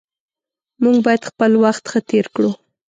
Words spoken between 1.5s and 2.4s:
وخت ښه تیر